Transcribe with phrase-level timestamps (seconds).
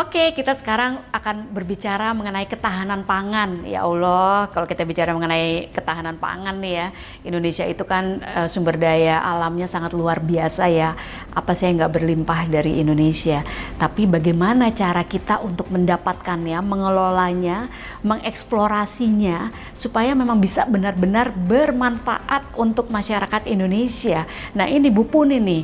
[0.00, 3.68] Oke, kita sekarang akan berbicara mengenai ketahanan pangan.
[3.68, 6.86] Ya Allah, kalau kita bicara mengenai ketahanan pangan nih ya,
[7.20, 10.96] Indonesia itu kan uh, sumber daya alamnya sangat luar biasa ya.
[11.36, 13.44] Apa sih yang nggak berlimpah dari Indonesia?
[13.76, 17.68] Tapi bagaimana cara kita untuk mendapatkannya, mengelolanya,
[18.00, 24.24] mengeksplorasinya, supaya memang bisa benar-benar bermanfaat untuk masyarakat Indonesia.
[24.56, 25.62] Nah ini Bu Puni nih,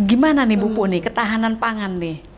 [0.00, 2.35] gimana nih Bu Puni ketahanan pangan nih?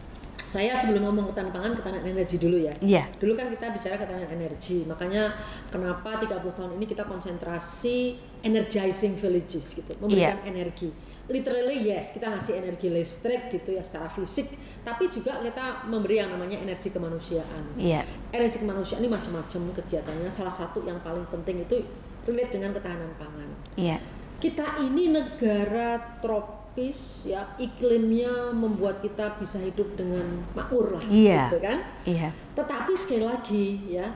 [0.49, 2.73] Saya sebelum ngomong ketahanan pangan, ketahanan energi dulu ya.
[2.81, 3.05] Iya.
[3.21, 5.37] Dulu kan kita bicara ketahanan energi, makanya
[5.69, 10.49] kenapa 30 tahun ini kita konsentrasi energizing villages gitu, memberikan yeah.
[10.49, 10.89] energi.
[11.29, 14.49] Literally yes, kita ngasih energi listrik gitu ya secara fisik,
[14.81, 17.77] tapi juga kita memberi yang namanya energi kemanusiaan.
[17.77, 18.09] Iya.
[18.33, 20.33] Energi kemanusiaan ini macam-macam kegiatannya.
[20.33, 21.85] Salah satu yang paling penting itu
[22.25, 23.51] relate dengan ketahanan pangan.
[23.77, 24.01] Iya.
[24.41, 31.51] Kita ini negara trop tropis ya iklimnya membuat kita bisa hidup dengan makmur lah iya.
[31.51, 32.31] gitu kan iya.
[32.55, 33.67] tetapi sekali lagi
[33.99, 34.07] ya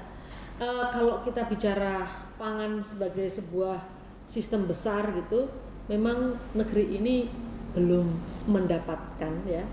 [0.63, 2.07] uh, kalau kita bicara
[2.39, 3.83] pangan sebagai sebuah
[4.31, 5.51] sistem besar gitu
[5.91, 7.27] memang negeri ini
[7.75, 8.07] belum
[8.47, 9.67] mendapatkan ya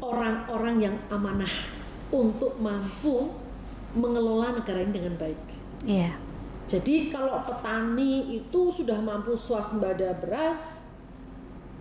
[0.00, 1.52] orang-orang yang amanah
[2.08, 3.28] untuk mampu
[3.92, 5.42] mengelola negara ini dengan baik.
[5.84, 6.16] Iya.
[6.68, 10.82] Jadi kalau petani itu sudah mampu swasembada beras,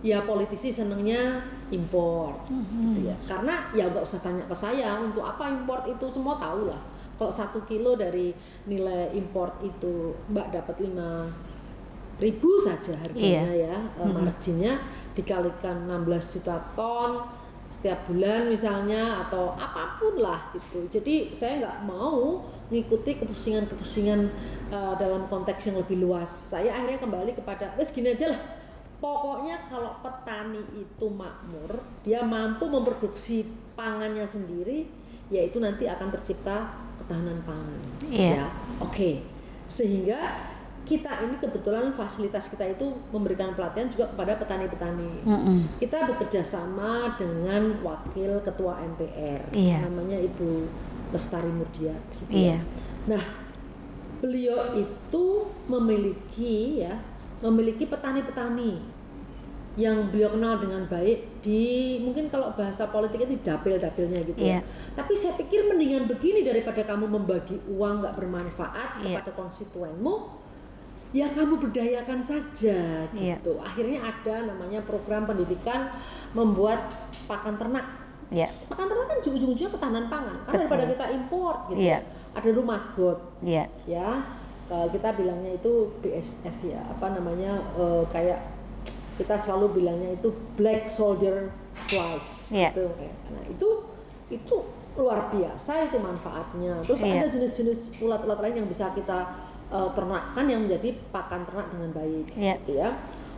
[0.01, 2.81] ya politisi senengnya impor mm-hmm.
[2.81, 6.67] gitu ya karena ya nggak usah tanya ke saya untuk apa import itu semua tahu
[6.69, 6.81] lah
[7.21, 8.33] kalau satu kilo dari
[8.65, 11.29] nilai import itu mbak dapat lima
[12.17, 13.73] ribu saja harganya iya.
[13.73, 14.13] ya mm-hmm.
[14.17, 14.73] marginnya
[15.13, 17.21] dikalikan 16 juta ton
[17.71, 24.27] setiap bulan misalnya atau apa pun lah gitu jadi saya nggak mau mengikuti kepusingan-kepusingan
[24.71, 28.41] uh, dalam konteks yang lebih luas saya akhirnya kembali kepada wes gini aja lah
[29.01, 34.85] pokoknya kalau petani itu makmur, dia mampu memproduksi pangannya sendiri,
[35.33, 36.69] yaitu nanti akan tercipta
[37.01, 37.81] ketahanan pangan.
[38.07, 38.45] Yeah.
[38.45, 38.45] Ya,
[38.77, 38.93] oke.
[38.93, 39.15] Okay.
[39.65, 40.21] Sehingga
[40.85, 45.25] kita ini kebetulan fasilitas kita itu memberikan pelatihan juga kepada petani-petani.
[45.25, 45.59] Mm -mm.
[45.81, 49.81] Kita bekerja sama dengan wakil ketua MPR, yeah.
[49.81, 50.69] namanya Ibu
[51.09, 52.01] Lestari Murdiat.
[52.21, 52.61] Gitu yeah.
[52.61, 53.17] ya.
[53.17, 53.23] Nah,
[54.21, 55.25] beliau itu
[55.65, 57.01] memiliki ya
[57.41, 59.00] memiliki petani-petani
[59.79, 64.59] yang beliau kenal dengan baik di mungkin kalau bahasa politiknya itu dapil-dapilnya gitu yeah.
[64.59, 64.67] ya.
[64.67, 64.95] Iya.
[64.99, 69.23] Tapi saya pikir mendingan begini daripada kamu membagi uang nggak bermanfaat yeah.
[69.23, 70.43] kepada konstituenmu,
[71.15, 73.39] ya kamu berdayakan saja iya.
[73.39, 73.55] gitu.
[73.55, 73.63] Yeah.
[73.63, 75.87] Akhirnya ada namanya program pendidikan
[76.35, 76.91] membuat
[77.31, 77.87] pakan ternak.
[78.27, 78.51] Yeah.
[78.67, 80.35] Pakan ternak kan ujung-ujungnya ketahanan pangan.
[80.51, 81.79] Karena daripada kita impor gitu.
[81.79, 82.03] Yeah.
[82.35, 83.19] Ada rumah got.
[83.39, 83.71] Yeah.
[83.87, 84.19] Ya
[84.71, 88.39] kita bilangnya itu BSF ya apa namanya uh, kayak
[89.21, 91.53] kita selalu bilangnya itu black soldier
[91.85, 92.73] flies yeah.
[92.73, 92.89] gitu
[93.29, 93.69] nah itu
[94.33, 94.55] itu
[94.97, 97.21] luar biasa itu manfaatnya terus yeah.
[97.21, 99.37] ada jenis-jenis ulat-ulat lain yang bisa kita
[99.69, 102.57] uh, ternakkan yang menjadi pakan ternak dengan baik yeah.
[102.59, 102.89] gitu ya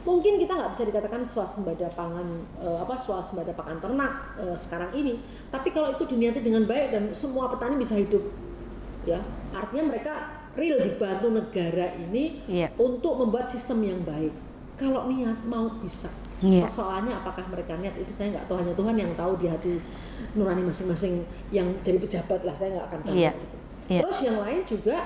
[0.04, 2.28] mungkin kita nggak bisa dikatakan swasembada pangan
[2.60, 5.20] uh, apa swasembada pakan ternak uh, sekarang ini
[5.52, 8.24] tapi kalau itu diniati dengan baik dan semua petani bisa hidup
[9.08, 9.20] ya
[9.56, 12.70] artinya mereka real dibantu negara ini yeah.
[12.78, 14.34] untuk membuat sistem yang baik.
[14.74, 16.10] Kalau niat mau bisa.
[16.44, 16.68] Yeah.
[16.68, 19.80] Persoalannya apakah mereka niat itu saya nggak tahu hanya Tuhan yang tahu di hati
[20.36, 21.24] nurani masing-masing
[21.56, 23.34] yang jadi pejabat lah saya nggak akan tahu yeah.
[23.34, 23.58] gitu.
[23.88, 24.02] Yeah.
[24.04, 24.98] Terus yang lain juga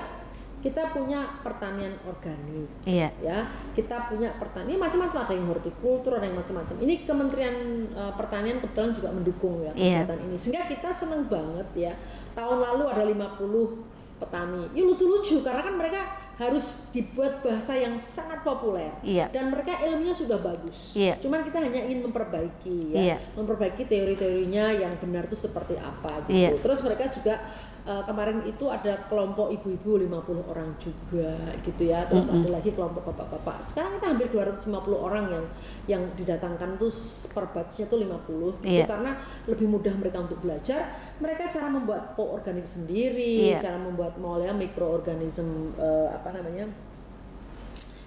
[0.58, 3.14] kita punya pertanian organik, iya.
[3.22, 3.46] ya
[3.78, 6.74] kita punya pertanian macam-macam ada yang hortikultur ada yang macam-macam.
[6.82, 7.56] Ini Kementerian
[7.94, 10.02] uh, Pertanian kebetulan juga mendukung ya iya.
[10.02, 11.92] kegiatan ini, sehingga kita senang banget ya.
[12.34, 14.62] Tahun lalu ada 50 petani.
[14.74, 16.00] Ya lucu-lucu karena kan mereka
[16.38, 19.26] harus dibuat bahasa yang sangat populer iya.
[19.34, 20.94] dan mereka ilmunya sudah bagus.
[20.94, 21.18] Iya.
[21.18, 23.16] Cuman kita hanya ingin memperbaiki ya, iya.
[23.34, 26.38] memperbaiki teori-teorinya yang benar itu seperti apa gitu.
[26.38, 26.62] Iya.
[26.62, 27.42] Terus mereka juga
[27.82, 31.34] uh, kemarin itu ada kelompok ibu-ibu 50 orang juga
[31.66, 32.06] gitu ya.
[32.06, 32.42] Terus mm -hmm.
[32.46, 33.58] ada lagi kelompok bapak-bapak.
[33.66, 35.44] Sekarang kita hampir 250 orang yang
[35.90, 36.92] yang didatangkan tuh
[37.34, 38.86] per batchnya tuh 50 gitu iya.
[38.86, 39.18] karena
[39.50, 40.94] lebih mudah mereka untuk belajar.
[41.18, 43.58] Mereka cara membuat po organik sendiri, iya.
[43.58, 46.68] cara membuat molnya mikroorganisme uh, apa apa namanya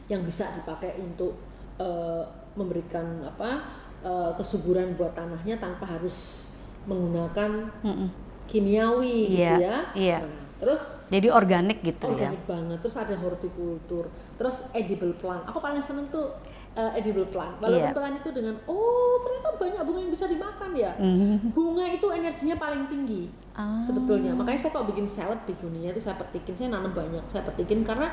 [0.06, 1.34] yang bisa dipakai untuk
[1.82, 2.22] uh,
[2.54, 3.66] memberikan apa
[4.06, 6.46] uh, kesuburan buat tanahnya tanpa harus
[6.86, 8.08] menggunakan mm -mm.
[8.46, 9.78] kimiawi yeah, gitu ya.
[9.98, 10.18] Iya.
[10.22, 12.50] Nah, terus jadi organik gitu organik ya.
[12.50, 12.78] banget.
[12.86, 14.06] Terus ada hortikultur,
[14.38, 15.50] terus edible plant.
[15.50, 16.30] Aku paling seneng tuh
[16.78, 17.58] uh, edible plant.
[17.58, 17.98] Walaupun yeah.
[17.98, 20.94] plant itu dengan oh ternyata banyak bunga yang bisa dimakan ya.
[21.02, 21.58] Mm.
[21.58, 23.78] Bunga itu energinya paling tinggi oh.
[23.82, 24.32] sebetulnya.
[24.32, 28.08] Makanya saya kalau bikin salad begonia itu saya petikin, saya nanam banyak, saya petikin karena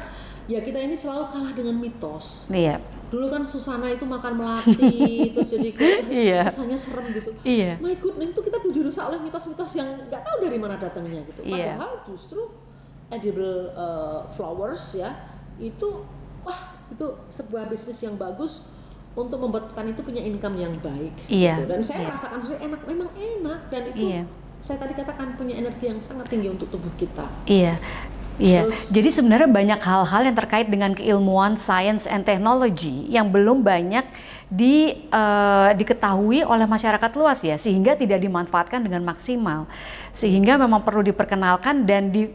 [0.46, 2.46] ya kita ini selalu kalah dengan mitos.
[2.48, 2.78] Iya.
[3.08, 4.84] dulu kan Susana itu makan melati
[5.32, 5.72] terus jadi
[6.12, 6.44] Iya.
[6.44, 7.80] rasanya serem gitu Iya.
[7.80, 11.80] my goodness itu kita dirusak oleh mitos-mitos yang nggak tahu dari mana datangnya gitu Iya.
[11.80, 12.52] padahal justru
[13.08, 15.08] edible uh, flowers ya
[15.56, 16.04] itu
[16.44, 18.60] wah itu sebuah bisnis yang bagus
[19.16, 21.58] untuk membuat petani itu punya income yang baik Iya.
[21.58, 21.64] gitu.
[21.64, 22.08] dan saya Iya.
[22.12, 24.22] merasakan sendiri enak memang enak dan itu Iya.
[24.62, 27.78] Saya tadi katakan punya energi yang sangat tinggi untuk tubuh kita Iya.
[28.38, 33.66] Iya, Terus- jadi sebenarnya banyak hal-hal yang terkait dengan keilmuan, science and technology yang belum
[33.66, 34.06] banyak
[34.46, 39.66] di, eh, diketahui oleh masyarakat luas ya, sehingga tidak dimanfaatkan dengan maksimal,
[40.14, 42.30] sehingga memang perlu diperkenalkan dan di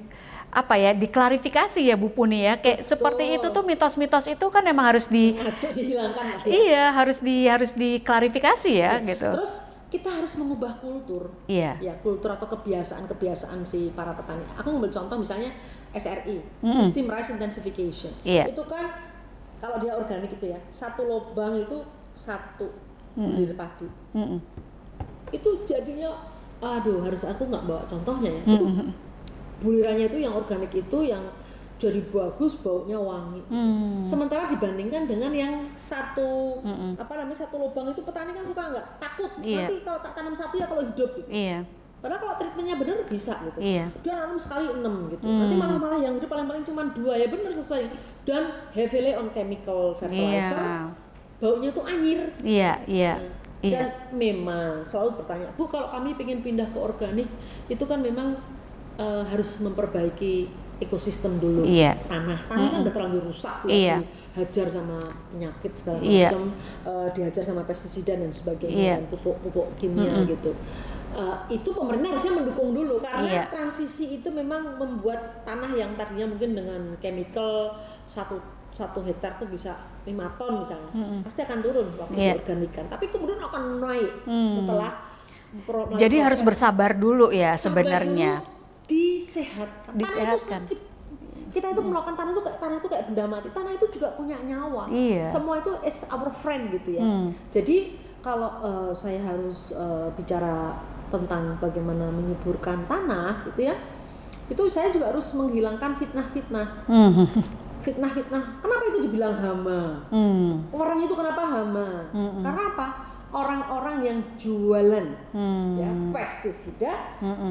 [0.54, 4.94] apa ya diklarifikasi ya Bu Puni ya, kayak seperti itu tuh mitos-mitos itu kan memang
[4.94, 6.52] harus di dihilangkan lah ya.
[6.52, 9.34] iya harus di harus diklarifikasi ya gitu.
[9.34, 11.78] terus kita harus mengubah kultur Iya.
[11.78, 14.42] ya kultur atau kebiasaan-kebiasaan si para petani.
[14.58, 15.54] Aku ngambil contoh misalnya
[15.94, 18.10] SRI, System Rice Intensification.
[18.26, 18.50] Iya.
[18.50, 18.90] Itu kan
[19.62, 21.86] kalau dia organik itu ya, satu lubang itu
[22.18, 22.74] satu
[23.14, 23.86] bulir padi.
[24.18, 24.42] Mm-mm.
[25.30, 26.10] Itu jadinya,
[26.58, 28.42] aduh harus aku nggak bawa contohnya ya.
[28.50, 28.66] Itu
[29.62, 31.22] bulirannya itu yang organik itu yang
[31.84, 33.44] jadi bagus, baunya wangi.
[33.52, 34.00] Hmm.
[34.00, 36.64] Sementara dibandingkan dengan yang satu
[36.96, 39.68] apa namanya satu lubang itu petani kan suka nggak takut Iya.
[39.68, 41.28] nanti kalau tak tanam satu ya kalau hidup gitu.
[41.28, 41.60] Iya.
[42.00, 43.60] Padahal kalau treatmentnya bener bisa gitu.
[43.60, 43.86] Iya.
[44.00, 45.24] Dia nanam sekali enam gitu.
[45.24, 47.84] Nanti malah malah yang hidup paling-paling cuma dua ya bener sesuai.
[48.24, 50.56] Dan heavily on chemical fertilizer.
[50.56, 50.92] Iya.
[51.44, 52.32] Baunya tuh anyir.
[52.40, 53.14] Iya, iya.
[53.64, 54.12] Dan Iya.
[54.12, 57.28] memang selalu bertanya, Bu kalau kami ingin pindah ke organik
[57.68, 58.36] itu kan memang
[58.94, 61.96] eh, harus memperbaiki ekosistem dulu Iya.
[62.04, 63.98] tanah tanah kan udah terlanjur rusak tuh Iya.
[64.34, 64.98] dihajar sama
[65.30, 66.30] penyakit segala Iya.
[66.30, 66.44] macam
[66.84, 68.96] eh, dihajar sama pestisida dan sebagainya Iya.
[69.00, 70.52] dan pupuk-pupuk kimia gitu
[71.14, 73.44] Eh, itu pemerintah harusnya mendukung dulu karena Iya.
[73.46, 78.42] transisi itu memang membuat tanah yang tadinya mungkin dengan chemical satu
[78.74, 80.90] satu hektar tuh bisa lima ton misalnya
[81.22, 82.34] pasti akan turun waktu Iya.
[82.34, 84.12] diorganikan tapi kemudian akan naik
[84.50, 84.92] setelah
[85.62, 88.42] pro- Jadi harus proses bersabar dulu ya sabar sebenarnya.
[88.42, 88.53] dulu,
[89.34, 89.94] disehatkan.
[89.98, 90.62] Tanah itu Disehatkan.
[90.70, 90.80] sakit.
[91.54, 93.48] Kita itu melakukan tanah itu kayak tanah itu kayak benda mati.
[93.50, 94.84] Tanah itu juga punya nyawa.
[94.90, 95.26] Iya.
[95.26, 97.04] Semua itu is our friend gitu ya.
[97.06, 97.30] Hmm.
[97.50, 97.78] Jadi
[98.22, 100.78] kalau eh, saya harus eh, bicara
[101.14, 103.76] tentang bagaimana menyuburkan tanah gitu ya.
[104.50, 106.68] Itu saya juga harus menghilangkan fitnah-fitnah.
[106.90, 107.26] Hmm.
[107.86, 108.44] Fitnah-fitnah.
[108.62, 110.10] Kenapa itu dibilang hama?
[110.10, 110.66] Hmm.
[110.74, 112.10] Orang itu kenapa hama?
[112.42, 112.88] Karena apa?
[113.34, 115.74] Orang-orang yang jualan Hmm.
[115.76, 116.94] ya pestisida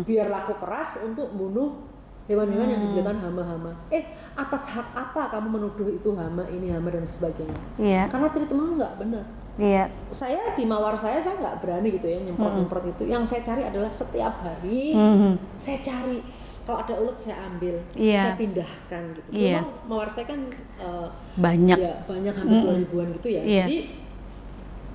[0.07, 1.75] biar laku keras untuk bunuh
[2.23, 3.75] hewan-hewan yang diberikan hama-hama.
[3.91, 7.59] Eh atas hak apa kamu menuduh itu hama ini hama dan sebagainya?
[7.77, 9.25] Iya, Karena treatment nggak benar.
[9.55, 9.91] iya.
[10.09, 13.03] Saya di mawar saya saya nggak berani gitu ya nyemprot-nyemprot itu.
[13.05, 15.35] Yang saya cari adalah setiap hari Mhm.
[15.59, 16.23] saya cari
[16.63, 18.23] kalau ada ulat saya ambil, Iya.
[18.23, 19.29] saya pindahkan gitu.
[19.35, 19.59] Iya.
[19.59, 20.41] Memang mawar saya kan
[20.79, 21.75] eh, Banyak.
[21.77, 23.65] ya banyak hampir dua ribuan gitu ya Iya.
[23.67, 23.77] jadi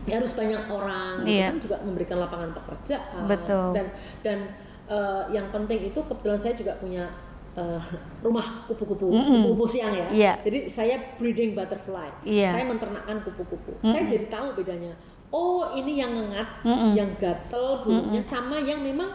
[0.07, 1.48] ya harus banyak orang gitu Iya.
[1.51, 3.24] kan juga memberikan lapangan pekerjaan.
[3.27, 3.75] Betul.
[3.75, 3.86] dan
[4.24, 4.38] dan
[4.88, 7.06] eh, yang penting itu kebetulan saya juga punya
[7.54, 7.81] eh,
[8.24, 10.07] rumah kupu-kupu kupu-kupu siang ya.
[10.09, 10.33] Iya.
[10.42, 12.07] jadi saya breeding butterfly.
[12.24, 12.56] Iya.
[12.56, 13.75] saya menternakkan kupu-kupu.
[13.83, 14.95] Saya jadi tahu bedanya.
[15.27, 16.63] Oh ini yang ngengat
[16.95, 19.12] yang gatel bulunya sama yang memang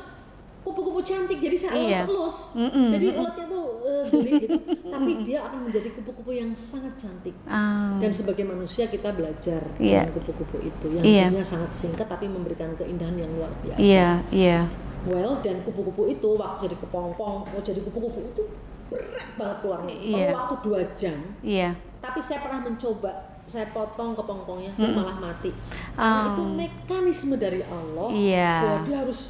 [0.62, 2.00] kupu-kupu cantik jadi saya Iya.
[2.00, 2.88] elus-elus Mm-mm.
[2.88, 7.98] jadi ulatnya tuh eh, geli gitu tapi dia akan menjadi kupu-kupu yang sangat cantik Ah,
[7.98, 10.06] dan sebagai manusia kita belajar Iya.
[10.06, 11.24] dengan kupu-kupu itu yang Iya.
[11.28, 13.78] hidupnya sangat singkat tapi memberikan keindahan yang luar biasa.
[13.78, 14.60] iya, iya.
[15.02, 18.42] Well dan kupu-kupu itu waktu jadi kepompong mau jadi kupu-kupu itu
[18.86, 19.94] berat banget keluarnya.
[19.98, 21.18] Perlu waktu dua jam.
[21.42, 21.74] Iya.
[21.98, 23.10] Tapi saya pernah mencoba
[23.42, 25.50] saya potong kepompongnya dia malah mati.
[25.92, 26.26] Karena Oh.
[26.30, 28.52] itu mekanisme dari Allah Iya.
[28.62, 29.20] bahwa dia harus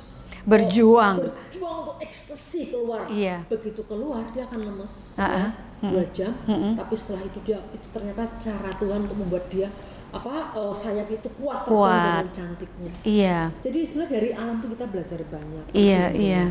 [0.42, 1.22] Berjuang.
[1.22, 3.06] berjuang untuk ekstasi keluar.
[3.08, 3.46] Iya.
[3.46, 5.50] Begitu keluar dia akan lemes Ah, ya, ah.
[5.86, 6.32] dua jam.
[6.76, 9.70] Tapi setelah itu dia itu ternyata cara Tuhan untuk membuat dia
[10.12, 12.04] apa eh, sayap itu kuat terbang Kuat.
[12.04, 12.92] dengan cantiknya.
[13.00, 13.38] Iya.
[13.64, 15.64] Jadi sebenarnya dari alam tuh kita belajar banyak.
[15.72, 16.42] Iya, iya.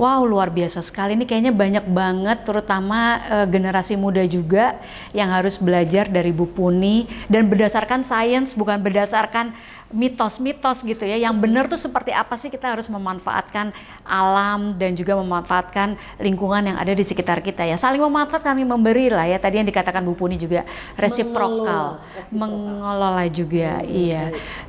[0.00, 1.20] Wow, luar biasa sekali.
[1.20, 4.80] Ini kayaknya banyak banget, terutama eh, generasi muda juga
[5.12, 9.52] yang harus belajar dari Bu Puni dan berdasarkan sains, bukan berdasarkan
[9.90, 11.18] mitos-mitos gitu ya.
[11.18, 13.74] Yang benar tuh seperti apa sih kita harus memanfaatkan
[14.06, 17.74] alam dan juga memanfaatkan lingkungan yang ada di sekitar kita ya.
[17.74, 19.38] Saling memanfaatkan kami memberi lah ya.
[19.38, 20.62] Tadi yang dikatakan Bu Puni juga
[20.94, 23.82] reciprocal, Mengelola, juga.
[23.82, 24.24] Hmm, iya.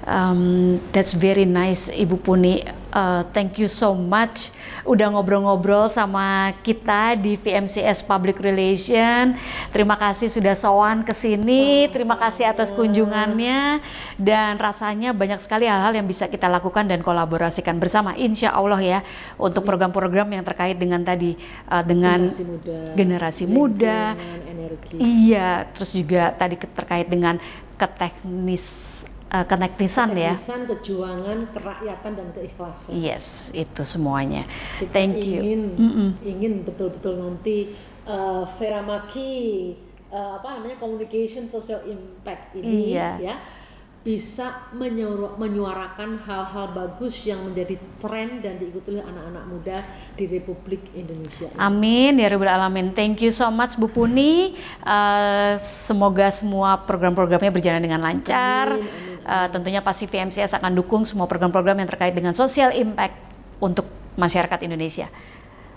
[0.06, 0.42] Um,
[0.92, 2.81] that's very nice Ibu Puni.
[2.92, 4.52] Uh, thank you so much
[4.84, 9.38] udah ngobrol-ngobrol sama kita di VMCS Public Relation.
[9.70, 11.88] Terima kasih sudah sowan ke sini.
[11.90, 13.82] Terima kasih atas kunjungannya
[14.18, 19.00] dan rasanya banyak sekali hal-hal yang bisa kita lakukan dan kolaborasikan bersama insya Allah ya
[19.38, 21.38] untuk program-program yang terkait dengan tadi
[21.70, 24.00] uh, dengan generasi muda, generasi muda.
[24.50, 24.96] energi.
[24.98, 27.38] Iya, terus juga tadi terkait dengan
[27.78, 30.36] keteknis uh, keteknisan ya.
[30.36, 32.92] Ketegasan, kejuangan, kerakyatan dan keikhlasan.
[32.94, 34.44] Yes, itu semuanya.
[34.78, 35.40] Kita Thank you.
[35.42, 36.10] ingin Mm-mm.
[36.22, 37.74] ingin betul-betul nanti
[38.04, 39.32] uh, Vera Maki
[40.12, 43.10] uh, apa namanya communication social impact ini Iya.
[43.20, 43.36] ya
[44.02, 49.78] bisa menyuara- menyuarakan hal-hal bagus yang menjadi tren dan diikuti oleh anak-anak muda
[50.18, 51.54] di Republik Indonesia.
[51.62, 52.98] Amin ya Rabbal Alamin.
[52.98, 54.58] Thank you so much Bu Puni.
[54.82, 58.74] Uh, semoga semua program-programnya berjalan dengan lancar.
[58.74, 63.14] Amin, amin, Uh, tentunya pasti VMCS akan dukung semua program-program yang terkait dengan social impact
[63.62, 63.86] untuk
[64.18, 65.14] masyarakat Indonesia.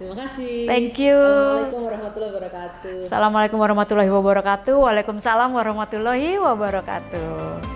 [0.00, 0.64] Terima kasih.
[0.64, 1.12] Thank you.
[1.12, 2.96] Assalamualaikum warahmatullahi wabarakatuh.
[3.04, 4.74] Assalamualaikum warahmatullahi wabarakatuh.
[4.80, 7.73] Waalaikumsalam warahmatullahi wabarakatuh.